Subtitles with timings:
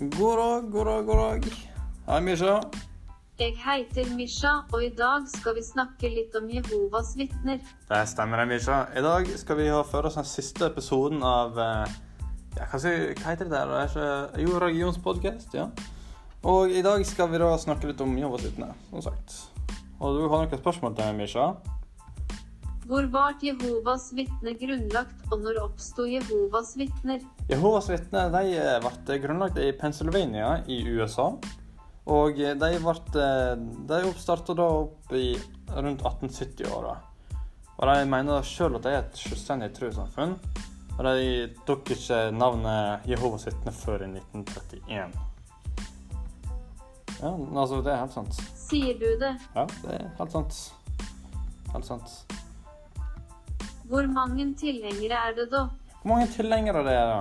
[0.00, 1.44] God dag, god dag, god dag.
[2.06, 2.60] Hei, Misha.
[3.38, 7.58] Jeg heter Misha, og i dag skal vi snakke litt om Jehovas vitner.
[7.90, 8.78] Det stemmer, det, Misha.
[8.96, 11.92] I dag skal vi ha for oss den siste episoden av eh,
[12.56, 12.94] ja, hva,
[13.26, 13.74] heter det der?
[13.74, 15.68] Det ikke Jo, religionspodkast, ja.
[16.48, 19.36] Og i dag skal vi da snakke litt om Jehovas vitner, som sagt.
[20.00, 21.50] Og du har noen spørsmål til meg, Misha?
[22.90, 27.20] Hvor ble Jehovas vitner grunnlagt, og når oppsto Jehovas vitner?
[27.46, 31.28] Jehovas vitner eh, ble grunnlagt i Pennsylvania i USA.
[32.10, 33.52] Og eh, de ble eh,
[33.92, 35.36] De oppstarta da opp i
[35.76, 36.96] rundt 1870-åra.
[37.78, 40.34] Og de mener sjøl at de er et selvstendig trossamfunn.
[40.96, 45.14] Og de tok ikke navnet Jehovas vitner før i 1931.
[47.20, 48.44] Ja, altså, det er helt sant.
[48.66, 49.36] Sier du det?
[49.54, 50.62] Ja, det er helt sant.
[51.70, 52.39] Helt sant.
[53.90, 55.64] Hvor mange tilhengere er det da?
[56.00, 57.20] Hvor mange tilhengere det er da?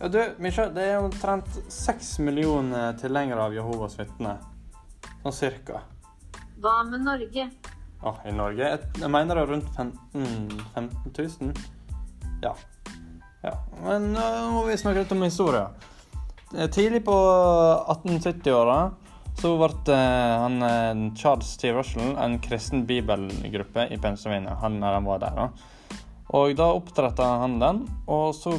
[0.00, 4.42] Ja, du, Misha, det er omtrent seks millioner tilhengere av Jehovas vitner.
[5.22, 5.80] Sånn cirka.
[6.60, 7.46] Hva med Norge?
[8.04, 8.68] Å, i Norge?
[8.68, 11.64] Jeg, jeg mener det er rundt 15, 15 000.
[12.44, 12.52] Ja.
[13.44, 13.54] ja.
[13.84, 15.64] Men nå må vi snakke litt om historie.
[16.52, 17.16] Eh, Tidlig på
[17.96, 18.78] 1870-åra
[19.40, 21.72] så ble eh, han eh, Charles T.
[21.72, 24.60] Russell en kristen bibelgruppe i Pennsylvania.
[24.60, 25.76] Han, han var der, da.
[26.36, 28.56] Og da oppdretta han den, og så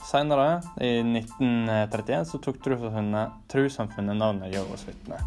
[0.00, 5.20] Senere, i 1931, så tok trossamfunnet, navnet Jehovas vitner.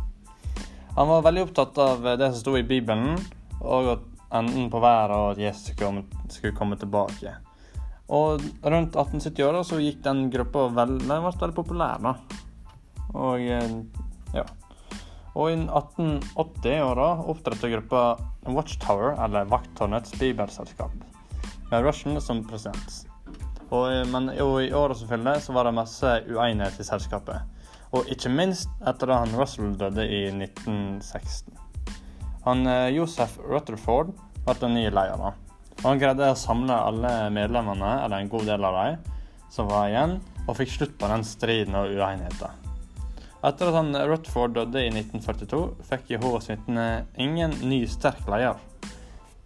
[0.97, 3.19] Han var veldig opptatt av det som sto i Bibelen,
[3.61, 5.75] og at enden på været og at Jesus
[6.33, 7.35] skulle komme tilbake.
[8.13, 12.17] Og rundt 1870-åra så gikk den gruppa veldig, den ble veldig populær, da.
[13.13, 13.77] Og eh,
[14.33, 14.45] ja.
[15.33, 18.03] Og i 1880-åra oppdretta gruppa
[18.49, 20.93] Watchtower, eller Vakttårnets bibelselskap,
[21.73, 22.99] med Russian som president.
[23.73, 27.41] Og, men og i året som fulgte, var det masse uenighet i selskapet.
[27.93, 31.55] Og ikke minst etter da han Russell døde i 1916.
[32.45, 32.93] Han Josef
[33.39, 34.11] Joseph Rutherford
[34.43, 35.39] ble den nye lederen.
[35.83, 38.99] han greide å samle alle medlemmene, eller en god del av dem,
[39.51, 42.61] som var igjen, og fikk slutt på den striden og uenigheten.
[43.43, 48.61] Etter at han Rutherford døde i 1942, fikk Jehovas vitner ingen ny sterk leder.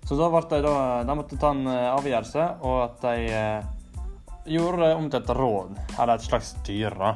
[0.08, 4.06] Så da, ble de, da de måtte ta en eh, avgjørelse, og at de eh,
[4.54, 7.10] gjorde det om til et råd, eller et slags styre.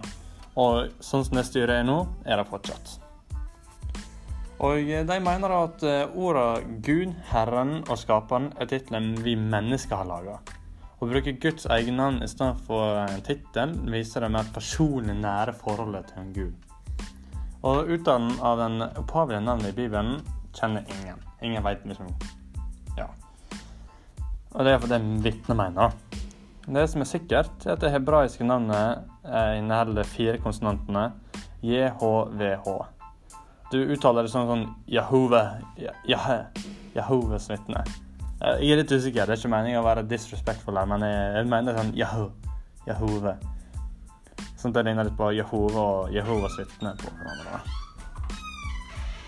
[0.59, 2.97] Og sånn som det styret er nå, er det fortsatt.
[4.59, 10.11] Og eh, de mener at ordet Gud, Herren og Skaperen er tittelen vi mennesker har
[10.11, 10.41] laga.
[11.01, 15.55] Å bruke Guds eget navn i stedet for en tittel viser det mer personlig nære
[15.63, 16.67] forholdet til en Gud.
[17.63, 20.19] Og uttalen av den opphavelige navnet i Bibelen
[20.51, 21.25] kjenner ingen.
[21.41, 22.40] Ingen veit som Ja.
[24.51, 25.93] Og det er fordi vitner mener.
[26.67, 31.09] Det som er sikkert, er at det hebraiske navnet eh, inneholder fire konsonantene
[31.65, 32.67] JHVH.
[33.71, 35.41] Du uttaler det sånn sånn Jahove
[36.09, 36.37] Jahe,
[36.95, 37.83] Jahoves vitne.
[38.41, 41.33] Eh, Jeg er litt usikker, det er ikke meningen å være disrespectful her, men jeg,
[41.39, 42.29] jeg mener sånn Jaho,
[42.89, 43.37] Jahove.
[44.61, 47.61] Sånn at det ligner litt på Jehove og Jehovas vitne på hverandre.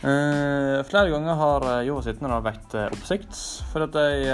[0.04, 3.38] Uh, flere ganger har eh, Jehovas vitner vekt eh, oppsikt,
[3.72, 4.28] for at de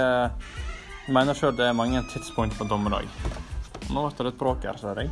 [1.10, 3.08] eh, mener sjøl det er mange tidspunkt på dommedag.
[3.90, 5.10] Nå ble det litt bråk her, ser jeg.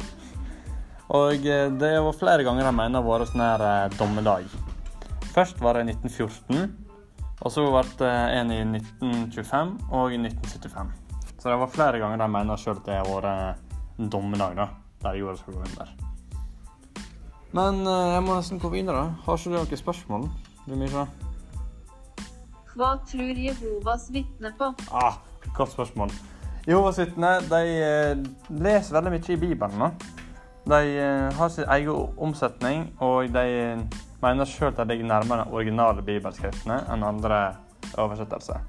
[1.08, 4.48] Og eh, det var flere ganger jeg mener har vært sånn her eh, dommedag.
[5.34, 6.74] Først var det i 1914,
[7.38, 10.92] og så ble det en i 1925 og i 1975.
[11.38, 13.64] Så det var flere ganger jeg mener sjøl det har vært
[13.98, 14.68] en dommedag, da,
[15.04, 15.96] der jeg skal gå under.
[17.56, 19.08] Men eh, jeg må nesten gå videre.
[19.24, 20.28] Har ikke du noen spørsmål?
[20.68, 21.06] Du, Misha?
[22.78, 24.68] Hva tror Jehovas vitne på?
[24.94, 25.16] Ah,
[25.56, 26.12] godt spørsmål.
[26.68, 28.18] Jehovas vitner eh,
[28.60, 29.94] leser veldig mye i Bibelen.
[30.68, 35.46] De eh, har sin egen omsetning, og de eh, mener sjøl at de ligger nærmere
[35.46, 37.38] de originale bibelskriftene enn andre
[37.96, 38.60] oversettelser.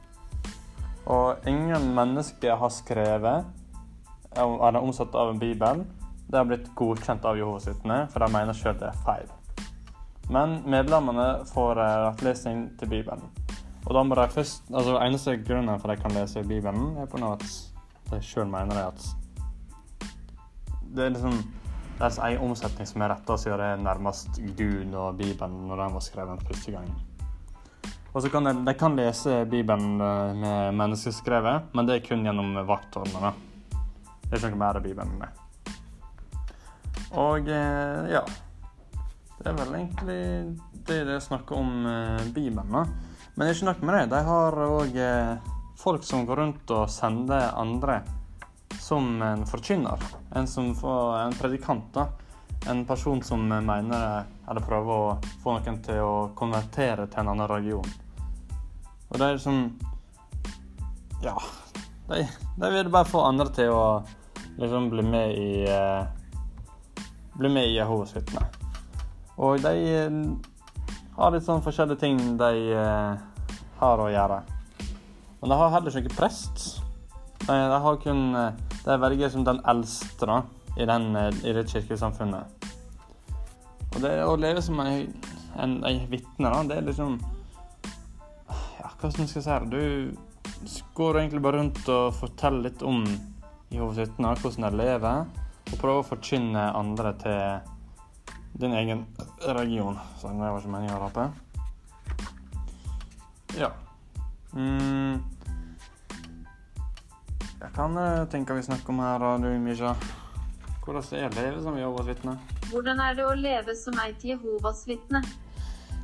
[1.12, 3.50] Og ingen mennesker har skrevet
[4.38, 5.84] eller omsatt av en bibel.
[6.30, 9.28] Det har blitt godkjent av Jehovas vitner, for de mener sjøl det er feil.
[10.30, 13.49] Men medlemmene får rettlesning til Bibelen.
[13.86, 17.08] Og da må de først, altså Eneste grunnen for at de kan lese Bibelen, er
[17.10, 17.46] på noe at
[18.10, 19.08] de sjøl mener det at
[20.90, 21.40] Det er liksom
[22.00, 25.98] deres egen omsetning som er retta, siden det er nærmest Gud og Bibelen når den
[25.98, 26.88] var skrevet første gang.
[28.14, 32.24] Og så kan de, de kan lese Bibelen eh, med menneskeskrevet, men det er kun
[32.26, 33.34] gjennom vakttårnene.
[34.24, 35.22] Det er ikke noe mer av Bibelen.
[37.20, 38.24] Og eh, ja
[39.40, 40.20] Det er vel egentlig
[40.88, 42.74] det det snakker om eh, Bibelen.
[42.74, 43.09] da.
[43.40, 44.06] Men det er ikke nok med det.
[44.12, 48.02] De har òg eh, folk som går rundt og sender andre
[48.84, 50.04] som en forkynner.
[50.36, 51.86] En, som får, en predikant.
[51.94, 52.10] da.
[52.68, 57.48] en person som mener eller prøver å få noen til å konvertere til en annen
[57.48, 57.88] religion.
[59.08, 59.64] Og det er liksom...
[61.24, 61.38] Ja.
[62.12, 62.28] De,
[62.60, 64.04] de vil bare få andre til å
[64.60, 66.04] liksom bli med i eh,
[67.40, 68.52] Bli med i Jehovas vitner.
[69.40, 70.04] Og de
[71.20, 73.50] har litt sånn forskjellige ting de eh,
[73.80, 74.40] har å gjøre.
[75.40, 76.68] Men de har heller ikke noen prest.
[77.46, 80.42] De, de har kun eh, De velger som den eldste da,
[80.76, 82.68] i, den, eh, i det kirkesamfunnet.
[83.90, 85.10] Og det å leve som en,
[85.58, 87.18] en, en vitne, da, det er liksom
[88.80, 89.44] Ja, hva skal jeg si?
[89.48, 89.66] her?
[89.66, 90.16] Du
[90.96, 93.04] går egentlig bare rundt og forteller litt om
[93.72, 95.28] Jehovas vitner, hvordan de lever,
[95.70, 99.06] og prøver å forkynne andre til din egen
[99.42, 100.00] region.
[100.18, 101.30] Så det var ikke meningen å rape.
[103.58, 103.72] Ja.
[104.54, 105.20] Mm.
[107.60, 109.96] Jeg kan eh, tenke vi snakker om her, du Misha.
[110.86, 112.38] Hvordan er det å leve som Jehovas vitne?
[112.70, 115.22] Hvordan er det å leve som et Jehovas vitne?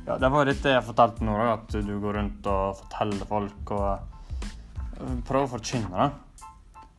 [0.06, 3.74] Ja, det var litt det jeg fortalte nå, at du går rundt og forteller folk
[3.74, 6.10] og eh, prøver å forkynne.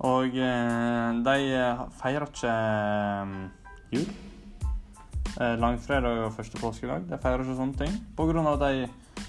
[0.08, 1.62] Og eh, de
[2.02, 2.56] feirer ikke
[3.96, 4.10] jul.
[5.38, 7.04] Eh, langfredag og første påskedag.
[7.12, 7.98] De feirer ikke sånne ting.
[8.18, 8.88] På grunn av at de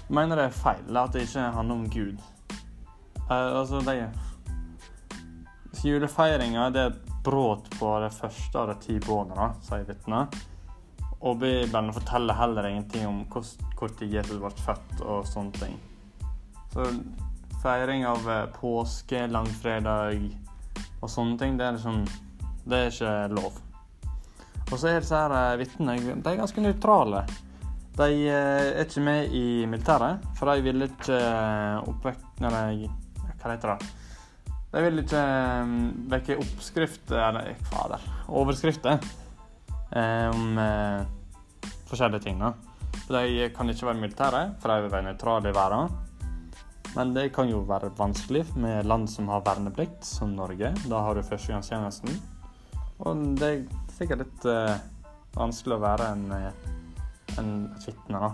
[0.09, 2.23] mener det er feil, at det ikke handler om Gud.
[3.29, 4.09] Eh, altså, de
[5.85, 10.33] Julefeiringa er et brudd på det første av de ti båndene, sier vitnet.
[11.21, 15.79] Og Bibelen forteller heller ingenting om hvor tid Jesus ble født og sånne ting.
[16.73, 16.89] Så
[17.61, 20.25] feiring av eh, påske, langfredag
[21.03, 22.05] og sånne ting, det er liksom
[22.69, 23.68] Det er ikke lov.
[24.69, 27.23] Og så er disse her eh, vitnene De er ganske nøytrale.
[27.99, 31.19] De eh, er ikke med i militæret, for de vil ikke
[31.89, 32.25] oppvekk...
[32.39, 32.85] Eller
[33.39, 33.95] hva heter det?
[34.69, 35.21] De vil ikke
[36.11, 38.03] vekke oppskrifter, eller fader,
[38.37, 42.43] overskrifter eh, om eh, forskjellige ting.
[43.09, 45.97] De kan ikke være militære, for de vil være nøytrale i verden.
[46.95, 50.71] Men det kan jo være vanskelig med land som har verneplikt, som Norge.
[50.89, 52.21] Da har du førstegangstjenesten.
[53.05, 53.53] Og det
[53.99, 54.75] sikkert litt uh,
[55.35, 56.25] vanskelig å være en,
[57.37, 58.31] en et vitne, da.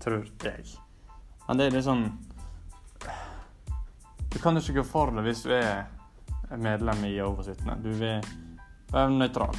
[0.00, 0.74] Tror jeg.
[1.46, 2.08] Men det er litt sånn
[4.30, 5.88] du kan jo ikke gå for det hvis du er
[6.60, 7.74] medlem i Jehovas vitne.
[7.82, 8.22] Du vil
[8.92, 9.58] være nøytral.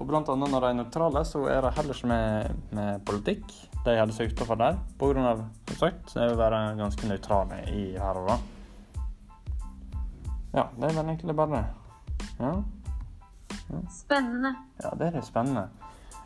[0.00, 3.52] Og blant annet når de er nøytrale, så er det heller ikke med, med politikk.
[3.84, 4.80] De hadde seg for der.
[4.98, 8.38] På grunn av, som sagt, så er vi være ganske nøytrale i her og da.
[10.56, 12.24] Ja, det er vel egentlig bare det.
[12.40, 12.54] Ja.
[13.90, 14.54] Spennende.
[14.82, 15.68] Ja, det er litt spennende.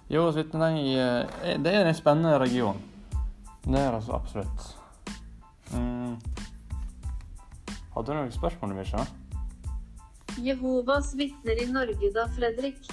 [0.09, 2.77] Jehovas Svitnedeng de, eh, det er en spennende region.
[3.65, 4.77] Det er det altså absolutt.
[5.75, 6.17] Mm.
[7.95, 9.07] Hadde du noen spørsmål, Misha?
[10.39, 12.91] Jehovas vitner i Norge da, Fredrik?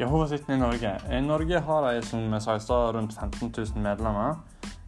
[0.00, 0.94] Jehovas vitner i Norge.
[1.10, 4.40] I Norge har de som jeg sa i stad, rundt 15 000 medlemmer.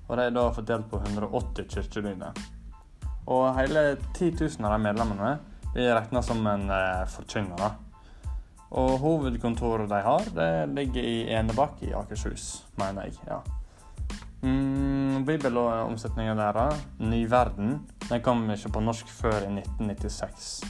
[0.09, 2.41] Og de er da fordelt på 180 kirkelyder.
[3.27, 5.37] Og hele 10 000 av de medlemmene
[5.75, 7.79] blir regna som en eh, forkynner.
[8.71, 13.19] Og hovedkontoret de har, det ligger i Enebakk i Akershus, mener jeg.
[13.27, 13.41] ja.
[14.43, 20.63] Mm, Bibelomsetninga deres, Ny verden, den kom ikke på norsk før i 1996.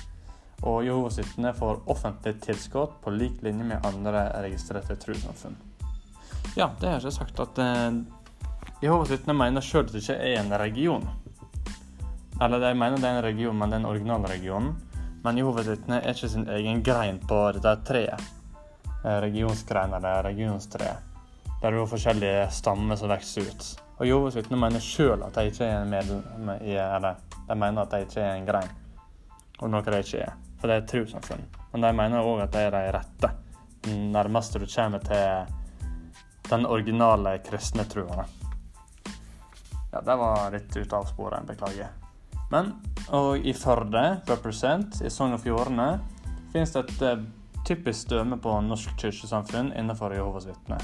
[0.62, 5.56] Og Jehovas vitner får offentlig tilskudd på lik linje med andre registrerte trossamfunn.
[6.56, 8.00] Ja, det har jeg ikke sagt at eh,
[8.82, 11.08] Jehovas vitner mener sjøl at det ikke er en region.
[12.40, 14.70] Eller de mener det er en region, men det er en originalregion.
[15.22, 18.20] Men i vitner er ikke sin egen grein på dette treet.
[19.04, 21.08] Eh, Regionsgrein eller regionstreet.
[21.60, 23.66] Der det er forskjellige stammer som vokser ut.
[24.00, 27.16] Og vitner mener sjøl at de ikke er en medlem i Eller
[27.48, 28.70] de mener at de ikke er en grein,
[29.60, 30.34] og noe de ikke er.
[30.60, 31.46] For det er et trossamfunn.
[31.72, 33.30] Men de mener òg at de er de rette.
[33.88, 35.54] Nærmest du kommer til
[36.50, 38.24] den originale kristne trua.
[39.92, 41.46] Ja, det var litt ute av sporet.
[41.46, 41.99] Beklager.
[42.50, 42.72] Men
[43.14, 46.00] og i Førde, represent, i Sogn og Fjordane,
[46.52, 47.22] finnes det et eh,
[47.66, 50.82] typisk døme på norsk kirkesamfunn innenfor Jehovas vitner.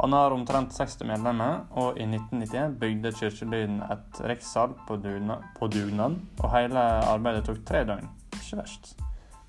[0.00, 5.68] Han har omtrent 60 medlemmer, og i 1991 bygde kirkelyden et rettssal på, dugna, på
[5.68, 8.08] dugnad, og hele arbeidet tok tre døgn.
[8.38, 8.94] Ikke verst.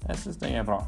[0.02, 0.82] Det syns jeg er bra.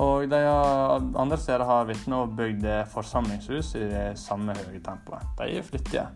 [0.00, 5.26] Og de andre steder har vitner bygd forsamlingshus i det samme høye tempoet.
[5.36, 6.08] De er flittige.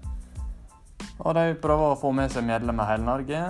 [1.23, 3.43] Og de prøver å få med seg medlemmer hele Norge,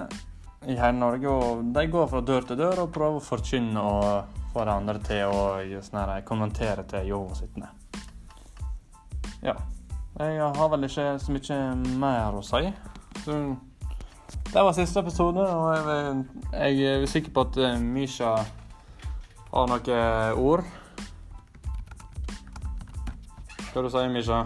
[0.65, 4.41] i hele Norge, og de går fra dør til dør og prøver å forkynne og
[4.55, 5.41] få de andre til å
[5.85, 7.73] sånn konvertere til Jehovas vitner.
[9.45, 9.57] Ja.
[10.15, 11.57] Jeg har vel ikke så mye
[11.99, 12.69] mer å si.
[13.25, 13.39] Så
[14.53, 18.37] det var siste episode, og jeg, jeg er sikker på at Misha
[19.51, 20.65] har noen ord.
[23.75, 24.45] skal du si, Misha?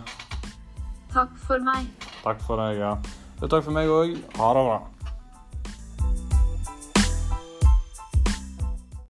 [1.12, 2.07] Takk for meg.
[2.22, 2.94] Takk for deg, ja.
[3.40, 4.16] Takk for meg òg.
[4.38, 4.78] Ha det bra.